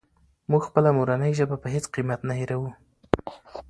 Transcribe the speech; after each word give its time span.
موږ 0.49 0.61
خپله 0.69 0.89
مورنۍ 0.97 1.31
ژبه 1.39 1.55
په 1.63 1.67
هېڅ 1.73 1.85
قیمت 1.95 2.19
نه 2.29 2.33
هېروو. 2.39 2.69